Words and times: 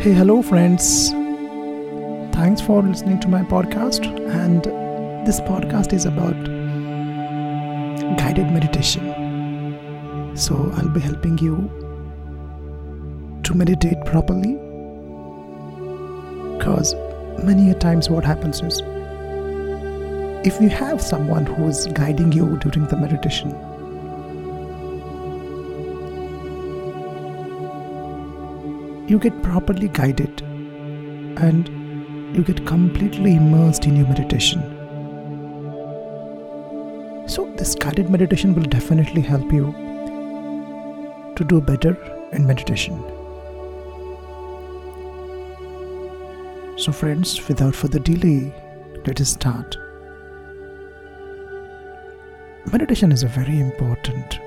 Hey, 0.00 0.14
hello, 0.14 0.40
friends. 0.40 1.10
Thanks 2.34 2.62
for 2.62 2.82
listening 2.82 3.20
to 3.20 3.28
my 3.28 3.42
podcast. 3.42 4.06
And 4.34 4.64
this 5.26 5.40
podcast 5.40 5.92
is 5.92 6.06
about 6.06 6.32
guided 8.16 8.50
meditation. 8.50 9.04
So, 10.34 10.72
I'll 10.76 10.88
be 10.88 11.00
helping 11.00 11.36
you 11.36 11.68
to 13.42 13.54
meditate 13.54 14.02
properly. 14.06 14.54
Because 16.56 16.94
many 17.44 17.70
a 17.70 17.74
times, 17.74 18.08
what 18.08 18.24
happens 18.24 18.62
is 18.62 18.80
if 20.46 20.62
you 20.62 20.70
have 20.70 21.02
someone 21.02 21.44
who 21.44 21.68
is 21.68 21.86
guiding 21.88 22.32
you 22.32 22.56
during 22.56 22.88
the 22.88 22.96
meditation, 22.96 23.54
you 29.10 29.18
get 29.18 29.42
properly 29.42 29.88
guided 29.88 30.40
and 31.44 31.68
you 32.36 32.44
get 32.44 32.64
completely 32.64 33.34
immersed 33.34 33.84
in 33.84 33.96
your 33.96 34.06
meditation. 34.06 34.60
So, 37.26 37.52
this 37.56 37.74
guided 37.74 38.08
meditation 38.08 38.54
will 38.54 38.68
definitely 38.76 39.22
help 39.22 39.52
you 39.52 39.72
to 41.34 41.44
do 41.44 41.60
better 41.60 41.96
in 42.32 42.46
meditation. 42.46 43.02
So, 46.78 46.92
friends, 46.92 47.48
without 47.48 47.74
further 47.74 47.98
delay, 47.98 48.54
let 49.04 49.20
us 49.20 49.30
start. 49.30 49.76
Meditation 52.72 53.10
is 53.10 53.24
a 53.24 53.28
very 53.28 53.58
important 53.58 54.38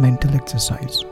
mental 0.00 0.34
exercise. 0.34 1.04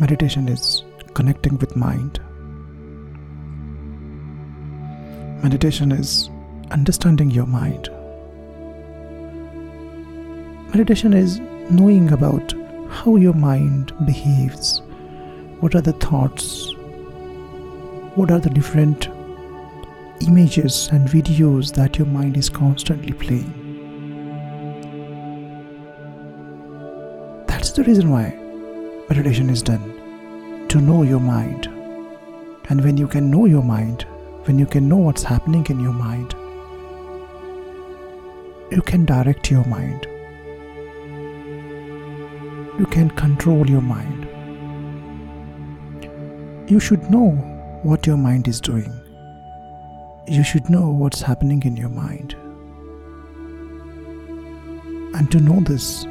Meditation 0.00 0.48
is 0.48 0.84
connecting 1.14 1.58
with 1.58 1.74
mind. 1.74 2.20
Meditation 5.42 5.90
is 5.90 6.30
understanding 6.70 7.32
your 7.32 7.46
mind. 7.46 7.88
Meditation 10.68 11.12
is 11.12 11.40
knowing 11.68 12.12
about 12.12 12.54
how 12.88 13.16
your 13.16 13.34
mind 13.34 13.92
behaves, 14.06 14.82
what 15.58 15.74
are 15.74 15.80
the 15.80 15.94
thoughts, 15.94 16.72
what 18.14 18.30
are 18.30 18.38
the 18.38 18.50
different 18.50 19.08
images 20.28 20.88
and 20.92 21.08
videos 21.08 21.74
that 21.74 21.98
your 21.98 22.06
mind 22.06 22.36
is 22.36 22.48
constantly 22.48 23.14
playing. 23.14 23.52
That's 27.48 27.72
the 27.72 27.82
reason 27.82 28.10
why 28.10 28.47
meditation 29.08 29.48
is 29.48 29.62
done 29.62 30.66
to 30.68 30.80
know 30.80 31.02
your 31.02 31.20
mind. 31.20 31.66
And 32.68 32.84
when 32.84 32.98
you 32.98 33.08
can 33.08 33.30
know 33.30 33.46
your 33.46 33.62
mind, 33.62 34.02
when 34.44 34.58
you 34.58 34.66
can 34.66 34.86
know 34.88 34.98
what's 34.98 35.22
happening 35.22 35.66
in 35.70 35.80
your 35.80 35.94
mind, 35.94 36.34
you 38.70 38.82
can 38.82 39.06
direct 39.06 39.50
your 39.50 39.64
mind. 39.64 40.06
You 42.78 42.86
can 42.90 43.10
control 43.10 43.68
your 43.68 43.80
mind. 43.80 44.26
You 46.70 46.78
should 46.78 47.10
know 47.10 47.30
what 47.82 48.06
your 48.06 48.18
mind 48.18 48.46
is 48.46 48.60
doing. 48.60 48.92
You 50.26 50.44
should 50.44 50.68
know 50.68 50.90
what's 50.90 51.22
happening 51.22 51.62
in 51.62 51.78
your 51.78 51.88
mind. 51.88 52.34
And 55.14 55.32
to 55.32 55.40
know 55.40 55.60
this, 55.60 56.04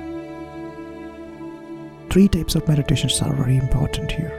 three 2.09 2.27
types 2.27 2.55
of 2.55 2.67
meditations 2.67 3.21
are 3.21 3.33
very 3.33 3.57
important 3.57 4.11
here. 4.11 4.31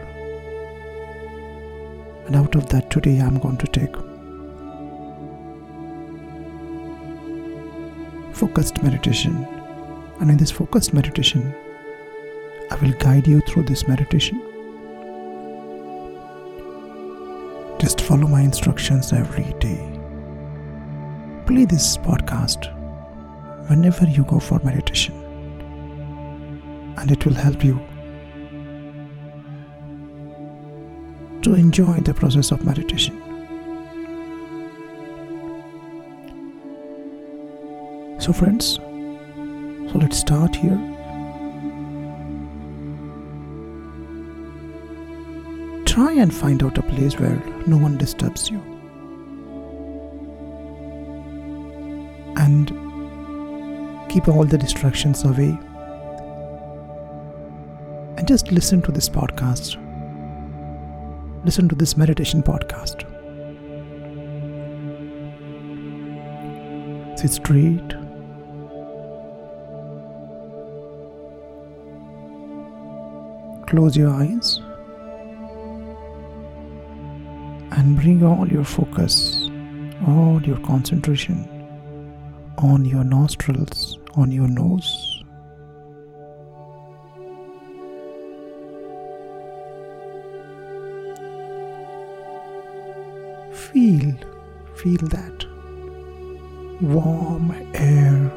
And 2.26 2.36
out 2.36 2.54
of 2.54 2.68
that, 2.70 2.90
today 2.90 3.20
I'm 3.20 3.38
going 3.38 3.58
to 3.58 3.66
take 3.66 3.94
focused 8.34 8.82
meditation. 8.82 9.46
And 10.20 10.30
in 10.30 10.36
this 10.36 10.50
focused 10.50 10.94
meditation, 10.94 11.54
I 12.70 12.76
will 12.76 12.92
guide 12.92 13.26
you 13.26 13.40
through 13.40 13.64
this 13.64 13.86
meditation. 13.86 14.42
Just 17.78 18.00
follow 18.00 18.26
my 18.26 18.40
instructions 18.40 19.12
every 19.12 19.52
day. 19.60 19.78
Play 21.46 21.64
this 21.64 21.96
podcast 21.96 22.74
whenever 23.68 24.06
you 24.06 24.24
go 24.24 24.38
for 24.38 24.58
meditation 24.64 25.27
and 27.00 27.12
it 27.12 27.24
will 27.24 27.34
help 27.34 27.64
you 27.64 27.74
to 31.42 31.54
enjoy 31.54 31.94
the 32.00 32.12
process 32.12 32.50
of 32.50 32.64
meditation. 32.64 33.16
So, 38.18 38.32
friends, 38.32 38.74
so 38.74 39.98
let's 39.98 40.18
start 40.18 40.56
here. 40.56 40.76
Try 45.86 46.12
and 46.14 46.34
find 46.34 46.64
out 46.64 46.78
a 46.78 46.82
place 46.82 47.18
where 47.18 47.40
no 47.66 47.76
one 47.76 47.96
disturbs 47.96 48.50
you. 48.50 48.58
And 52.36 52.68
keep 54.10 54.26
all 54.28 54.44
the 54.44 54.58
distractions 54.58 55.24
away 55.24 55.56
just 58.28 58.52
listen 58.52 58.82
to 58.82 58.92
this 58.92 59.08
podcast. 59.08 59.82
Listen 61.46 61.66
to 61.66 61.74
this 61.74 61.96
meditation 61.96 62.42
podcast. 62.42 63.06
Sit 67.18 67.30
straight. 67.30 67.88
Close 73.66 73.96
your 73.96 74.10
eyes 74.10 74.58
and 77.78 77.96
bring 77.96 78.22
all 78.22 78.46
your 78.46 78.64
focus, 78.64 79.48
all 80.06 80.42
your 80.42 80.58
concentration 80.58 81.48
on 82.58 82.84
your 82.84 83.04
nostrils, 83.04 83.98
on 84.16 84.30
your 84.30 84.48
nose. 84.48 85.17
Feel 93.72 94.14
feel 94.74 95.08
that 95.08 95.44
warm 96.80 97.50
air. 97.74 98.30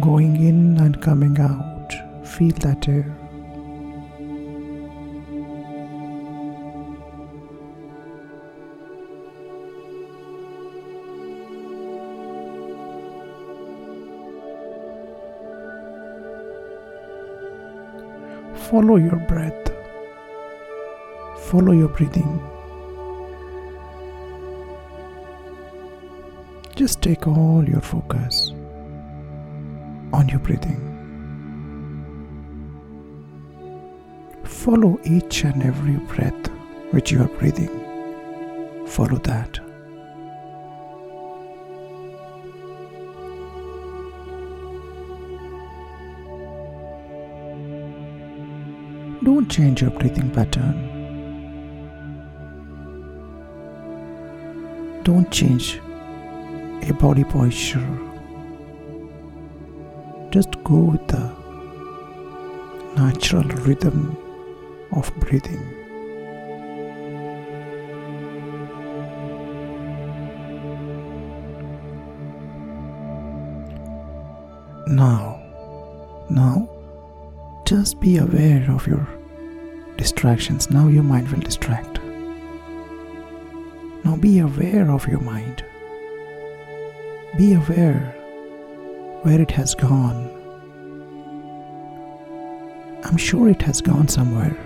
Going 0.00 0.36
in 0.36 0.78
and 0.78 1.00
coming 1.00 1.38
out 1.40 1.92
feel 2.26 2.54
that 2.60 2.88
air 2.88 3.19
follow 18.70 18.94
your 18.94 19.16
breath, 19.16 19.72
follow 21.48 21.72
your 21.72 21.88
breathing. 21.88 22.40
Just 26.76 27.02
take 27.02 27.26
all 27.26 27.64
your 27.68 27.80
focus 27.80 28.52
on 30.12 30.28
your 30.28 30.38
breathing. 30.38 30.86
Follow 34.44 35.00
each 35.04 35.42
and 35.44 35.64
every 35.64 35.96
breath 36.14 36.46
which 36.92 37.10
you 37.10 37.20
are 37.22 37.38
breathing. 37.40 37.74
Follow 38.86 39.18
that. 39.24 39.58
Change 49.50 49.82
your 49.82 49.90
breathing 49.90 50.30
pattern. 50.30 50.76
Don't 55.02 55.28
change 55.32 55.80
your 56.86 56.94
body 56.94 57.24
posture. 57.24 57.98
Just 60.30 60.62
go 60.62 60.76
with 60.92 61.04
the 61.08 61.40
natural 62.96 63.42
rhythm 63.66 64.16
of 64.92 65.12
breathing. 65.16 65.66
Now, 74.86 75.42
now, 76.30 76.68
just 77.64 78.00
be 78.00 78.18
aware 78.18 78.70
of 78.70 78.86
your 78.86 79.19
distractions. 80.00 80.70
Now 80.70 80.88
your 80.88 81.02
mind 81.02 81.28
will 81.28 81.40
distract. 81.40 82.00
Now 84.02 84.16
be 84.16 84.38
aware 84.38 84.90
of 84.90 85.06
your 85.06 85.20
mind. 85.20 85.62
Be 87.36 87.52
aware 87.52 88.00
where 89.22 89.40
it 89.42 89.50
has 89.50 89.74
gone. 89.74 90.20
I'm 93.04 93.18
sure 93.18 93.50
it 93.50 93.60
has 93.62 93.82
gone 93.82 94.08
somewhere. 94.08 94.56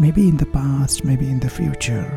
Maybe 0.00 0.28
in 0.28 0.36
the 0.36 0.46
past, 0.46 1.04
maybe 1.04 1.30
in 1.30 1.38
the 1.38 1.48
future. 1.48 2.08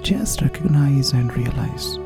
Just 0.00 0.40
recognize 0.40 1.12
and 1.12 1.30
realize 1.36 1.98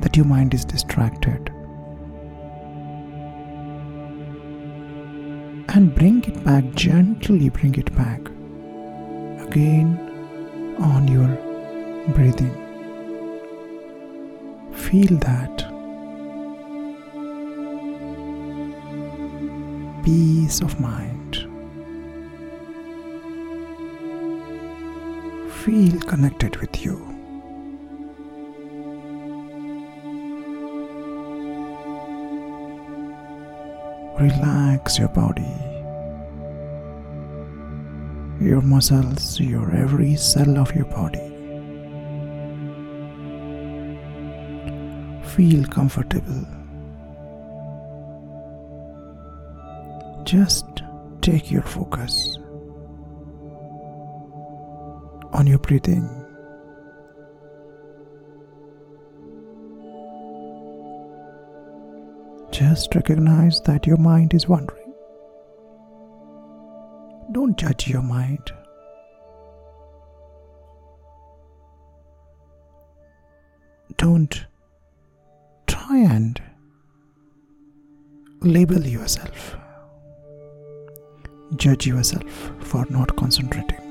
that 0.00 0.16
your 0.16 0.26
mind 0.26 0.54
is 0.54 0.64
distracted. 0.64 1.50
And 5.68 5.94
bring 5.94 6.24
it 6.24 6.42
back, 6.44 6.64
gently 6.74 7.48
bring 7.50 7.74
it 7.74 7.94
back. 7.94 8.20
Again 9.48 9.98
on 10.78 11.08
your 11.08 11.28
breathing. 12.14 12.54
Feel 14.72 15.18
that 15.18 15.64
peace 20.04 20.60
of 20.60 20.78
mind. 20.78 21.36
Feel 25.64 25.98
connected 26.00 26.56
with 26.58 26.80
you. 26.84 27.15
Relax 34.26 34.98
your 34.98 35.06
body, 35.10 35.54
your 38.40 38.60
muscles, 38.60 39.38
your 39.38 39.72
every 39.72 40.16
cell 40.16 40.58
of 40.58 40.74
your 40.74 40.86
body. 40.86 41.28
Feel 45.36 45.64
comfortable. 45.66 46.44
Just 50.24 50.82
take 51.20 51.52
your 51.52 51.62
focus 51.62 52.36
on 55.32 55.46
your 55.46 55.60
breathing. 55.60 56.15
Just 62.56 62.94
recognize 62.94 63.60
that 63.66 63.86
your 63.86 63.98
mind 63.98 64.32
is 64.32 64.48
wandering. 64.48 64.94
Don't 67.30 67.58
judge 67.58 67.86
your 67.86 68.00
mind. 68.00 68.50
Don't 73.98 74.46
try 75.66 75.98
and 75.98 76.40
label 78.40 78.86
yourself, 78.86 79.58
judge 81.56 81.86
yourself 81.86 82.24
for 82.60 82.86
not 82.88 83.14
concentrating. 83.16 83.82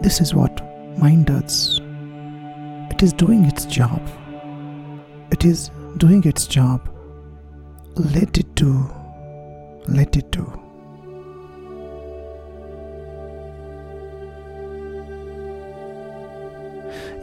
This 0.00 0.20
is 0.20 0.34
what 0.34 0.60
mind 0.98 1.26
does. 1.26 1.80
It 2.90 3.00
is 3.00 3.12
doing 3.12 3.44
its 3.44 3.64
job. 3.64 4.02
It 5.32 5.46
is 5.46 5.70
doing 5.96 6.22
its 6.24 6.46
job. 6.46 6.88
Let 7.96 8.36
it 8.36 8.54
do. 8.54 8.86
Let 9.88 10.14
it 10.14 10.30
do. 10.30 10.44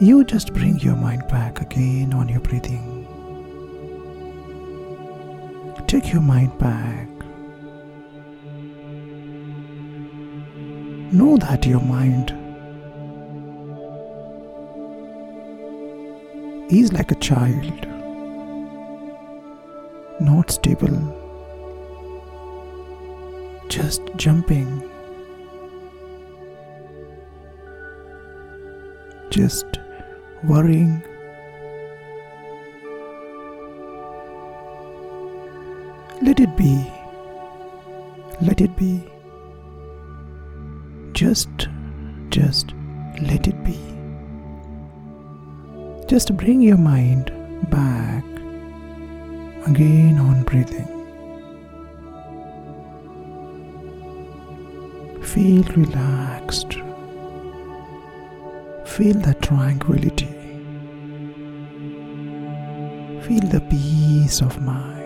You 0.00 0.24
just 0.24 0.52
bring 0.52 0.80
your 0.80 0.96
mind 0.96 1.28
back 1.28 1.60
again 1.60 2.12
on 2.12 2.28
your 2.28 2.40
breathing. 2.40 3.06
Take 5.86 6.12
your 6.12 6.22
mind 6.22 6.58
back. 6.58 7.08
Know 11.12 11.36
that 11.36 11.64
your 11.64 11.80
mind 11.80 12.34
is 16.72 16.92
like 16.92 17.12
a 17.12 17.16
child, 17.16 17.86
not 20.20 20.50
stable, 20.50 20.98
just 23.68 24.02
jumping, 24.16 24.82
just 29.30 29.66
worrying. 30.44 31.02
Let 36.22 36.38
it 36.38 36.54
be. 36.56 36.86
Let 38.42 38.60
it 38.60 38.76
be. 38.76 39.02
Just, 41.12 41.68
just 42.28 42.74
let 43.22 43.48
it 43.48 43.64
be. 43.64 43.78
Just 46.08 46.36
bring 46.36 46.60
your 46.60 46.76
mind 46.76 47.32
back 47.70 48.24
again 49.70 50.18
on 50.18 50.42
breathing. 50.42 50.88
Feel 55.22 55.62
relaxed. 55.76 56.72
Feel 58.84 59.18
the 59.26 59.36
tranquility. 59.40 60.26
Feel 63.26 63.46
the 63.54 63.64
peace 63.70 64.40
of 64.40 64.60
mind. 64.60 64.96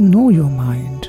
Know 0.00 0.30
your 0.30 0.50
mind. 0.50 1.08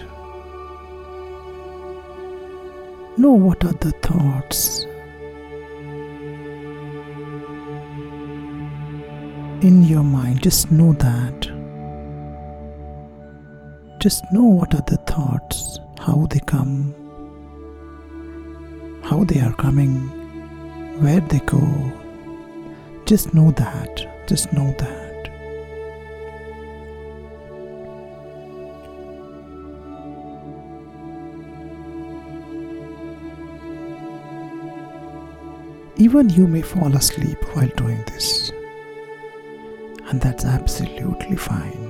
Know 3.18 3.32
what 3.32 3.64
are 3.66 3.74
the 3.74 3.92
thoughts 4.04 4.86
in 9.62 9.84
your 9.84 10.04
mind. 10.04 10.42
Just 10.42 10.72
know 10.72 10.94
that. 10.94 11.42
Just 14.00 14.24
know 14.32 14.44
what 14.44 14.74
are 14.74 14.84
the 14.88 14.98
thoughts, 15.08 15.80
how 16.00 16.26
they 16.30 16.40
come, 16.40 16.94
how 19.04 19.24
they 19.26 19.42
are 19.42 19.54
coming, 19.54 19.96
where 21.02 21.20
they 21.20 21.40
go. 21.40 21.62
Just 23.06 23.34
know 23.34 23.52
that. 23.52 24.26
Just 24.28 24.54
know 24.54 24.74
that. 24.78 25.10
Even 35.98 36.30
you 36.30 36.48
may 36.48 36.62
fall 36.62 36.96
asleep 36.96 37.38
while 37.54 37.68
doing 37.76 38.02
this, 38.08 38.54
and 40.10 40.20
that's 40.20 40.44
absolutely 40.44 41.36
fine. 41.36 41.86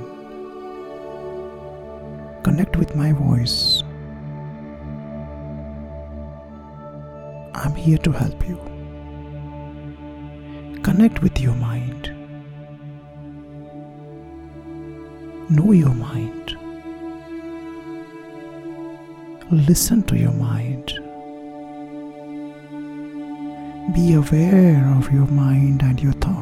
Connect 2.43 2.75
with 2.75 2.93
my 2.93 3.13
voice. 3.13 3.83
I'm 7.55 7.73
here 7.75 7.97
to 7.99 8.11
help 8.11 8.45
you. 8.47 8.57
Connect 10.83 11.21
with 11.21 11.39
your 11.39 11.55
mind. 11.55 12.13
Know 15.49 15.71
your 15.71 15.93
mind. 15.93 16.57
Listen 19.49 20.03
to 20.03 20.17
your 20.17 20.33
mind. 20.33 20.93
Be 23.95 24.13
aware 24.13 24.93
of 24.97 25.11
your 25.11 25.25
mind 25.27 25.81
and 25.81 26.01
your 26.01 26.13
thoughts. 26.13 26.38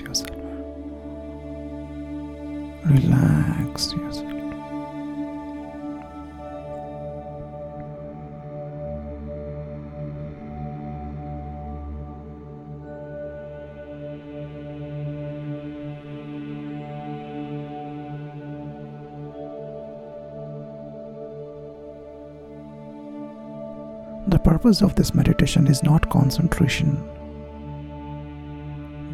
relax 0.00 0.22
yourself. 0.22 0.36
Relax 2.86 3.92
yourself. 3.92 4.34
The 24.28 24.38
purpose 24.38 24.82
of 24.82 24.94
this 24.94 25.14
meditation 25.14 25.66
is 25.66 25.82
not 25.82 26.10
concentration 26.10 27.17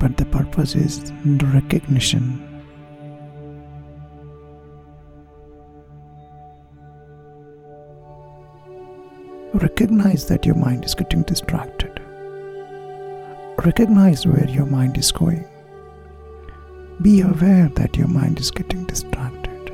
but 0.05 0.19
the 0.19 0.27
purpose 0.27 0.75
is 0.75 1.11
recognition. 1.55 2.23
Recognize 9.55 10.27
that 10.27 10.45
your 10.45 10.57
mind 10.57 10.85
is 10.85 10.95
getting 10.95 11.23
distracted. 11.23 12.03
Recognize 13.65 14.27
where 14.27 14.47
your 14.47 14.67
mind 14.67 14.99
is 14.99 15.11
going. 15.11 15.49
Be 17.01 17.23
aware 17.23 17.71
that 17.77 17.97
your 17.97 18.09
mind 18.09 18.39
is 18.39 18.51
getting 18.51 18.85
distracted. 18.85 19.71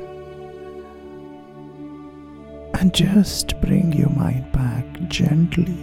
And 2.79 2.93
just 2.93 3.59
bring 3.59 3.91
your 3.91 4.11
mind 4.11 4.49
back 4.53 4.85
gently 5.09 5.75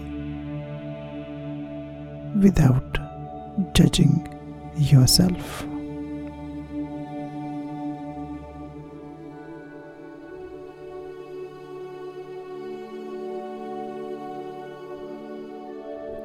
without 2.41 2.99
judging 3.75 4.28
yourself. 4.79 5.65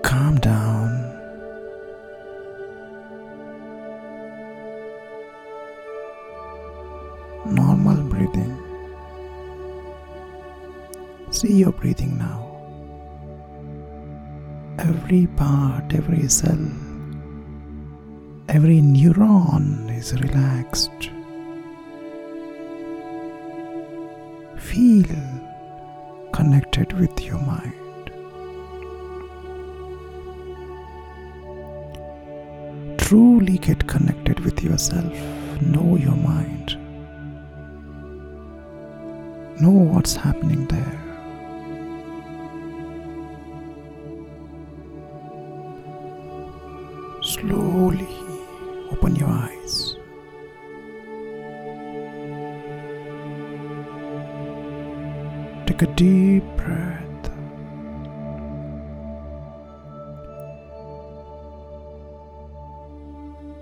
Calm 0.03 0.38
down. 0.39 0.89
Normal 7.45 8.03
breathing. 8.03 8.57
See 11.31 11.55
your 11.55 11.72
breathing 11.72 12.17
now. 12.17 12.39
Every 14.79 15.27
part, 15.27 15.93
every 15.93 16.27
cell, 16.29 16.57
every 18.50 18.79
neuron 18.81 19.89
is 19.97 20.13
relaxed. 20.21 21.09
Feel 24.57 25.15
connected 26.31 26.93
with 26.93 27.23
your 27.23 27.39
mind. 27.39 27.73
Truly 32.97 33.57
get 33.59 33.88
connected 33.88 34.39
with 34.41 34.62
yourself. 34.63 35.13
Know 35.62 35.95
your 35.97 36.15
mind. 36.15 36.77
Know 39.62 39.69
what's 39.69 40.15
happening 40.15 40.65
there. 40.67 41.00
Slowly 47.21 48.12
your 49.24 49.32
eyes. 49.32 49.96
Take 55.65 55.82
a 55.82 55.88
deep 55.96 56.44
breath. 56.58 57.00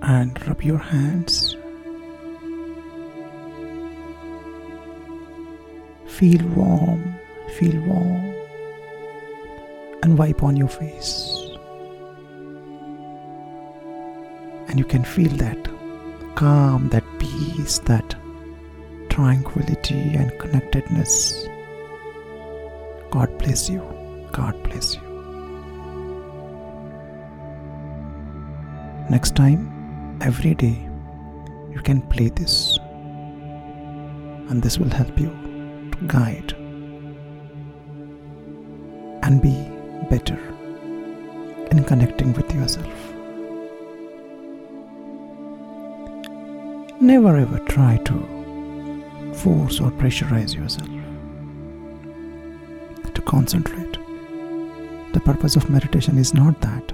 And 0.02 0.48
rub 0.48 0.62
your 0.64 0.80
hands. 0.80 1.56
Feel 6.08 6.46
warm, 6.56 7.16
feel 7.58 7.80
warm, 7.82 8.34
and 10.04 10.18
wipe 10.18 10.44
on 10.44 10.58
your 10.58 10.68
face. 10.68 11.41
And 14.72 14.80
you 14.80 14.86
can 14.86 15.04
feel 15.04 15.32
that 15.32 15.68
calm, 16.36 16.88
that 16.90 17.04
peace, 17.20 17.80
that 17.80 18.16
tranquility 19.10 20.16
and 20.16 20.32
connectedness. 20.40 21.46
God 23.10 23.38
bless 23.38 23.70
you. 23.70 23.82
God 24.32 24.64
bless 24.64 24.96
you. 24.96 25.02
Next 29.10 29.36
time, 29.36 30.18
every 30.22 30.56
day, 30.56 30.88
you 31.74 31.82
can 31.84 32.02
play 32.04 32.30
this, 32.30 32.80
and 34.50 34.64
this 34.64 34.78
will 34.78 34.90
help 34.90 35.20
you 35.20 35.32
to 35.92 35.98
guide 36.08 36.54
and 39.24 39.42
be 39.42 39.70
better 40.10 40.40
in 41.72 41.84
connecting 41.84 42.32
with 42.32 42.56
yourself. 42.56 43.01
Never 47.02 47.36
ever 47.36 47.58
try 47.66 47.98
to 48.06 48.14
force 49.34 49.80
or 49.82 49.90
pressurize 49.90 50.54
yourself 50.56 50.88
to 53.16 53.22
concentrate. 53.24 53.98
The 55.14 55.20
purpose 55.20 55.56
of 55.56 55.68
meditation 55.68 56.20
is 56.20 56.36
not 56.36 56.62
that. 56.62 56.88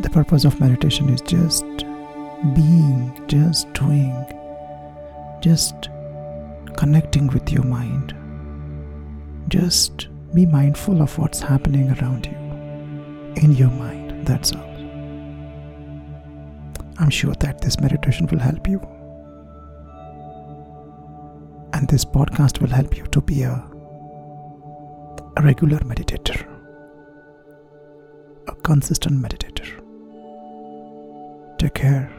The 0.00 0.10
purpose 0.10 0.44
of 0.44 0.60
meditation 0.60 1.08
is 1.08 1.20
just 1.22 1.66
being, 2.54 3.20
just 3.26 3.72
doing, 3.72 4.14
just 5.40 5.88
connecting 6.76 7.26
with 7.26 7.50
your 7.50 7.64
mind. 7.64 8.14
Just 9.48 10.06
be 10.32 10.46
mindful 10.46 11.02
of 11.02 11.18
what's 11.18 11.40
happening 11.40 11.90
around 11.98 12.26
you 12.26 13.42
in 13.42 13.56
your 13.56 13.70
mind. 13.70 14.24
That's 14.24 14.52
all. 14.52 14.71
I'm 16.98 17.10
sure 17.10 17.34
that 17.40 17.60
this 17.60 17.80
meditation 17.80 18.26
will 18.26 18.38
help 18.38 18.68
you. 18.68 18.80
And 21.74 21.88
this 21.88 22.04
podcast 22.04 22.60
will 22.60 22.68
help 22.68 22.96
you 22.96 23.04
to 23.06 23.20
be 23.20 23.42
a, 23.42 23.52
a 25.36 25.42
regular 25.42 25.78
meditator, 25.80 26.46
a 28.46 28.54
consistent 28.56 29.22
meditator. 29.22 29.68
Take 31.58 31.74
care 31.74 32.10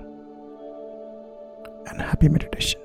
and 1.87 2.01
happy 2.01 2.29
meditation. 2.29 2.82